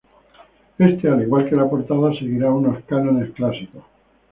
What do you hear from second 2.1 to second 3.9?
seguirá unos cánones clásicos.